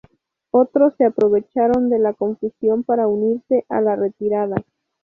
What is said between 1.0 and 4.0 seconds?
aprovecharon de la confusión para unirse a la